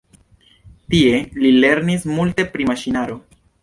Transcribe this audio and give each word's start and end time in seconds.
Tie 0.95 1.21
li 1.43 1.53
lernis 1.59 2.11
multe 2.17 2.51
pri 2.57 2.71
maŝinaro. 2.75 3.25